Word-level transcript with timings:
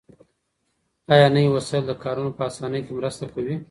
آیا 1.13 1.27
نوي 1.35 1.49
وسایل 1.51 1.83
د 1.87 1.91
کارونو 2.03 2.31
په 2.37 2.41
اسانۍ 2.49 2.81
کې 2.85 2.91
مرسته 2.99 3.25
کوي؟ 3.33 3.55